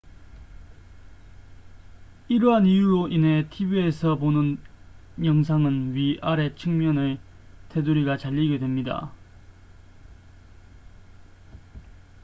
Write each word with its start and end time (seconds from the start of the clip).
이러한 2.27 2.65
이유로 2.65 3.09
인해 3.09 3.47
tv에서 3.51 4.15
보는 4.15 4.57
영상은 5.23 5.93
위 5.93 6.17
아래 6.23 6.55
측면의 6.55 7.19
테두리가 7.69 8.17
잘리게 8.17 8.57
됩니다 8.57 9.13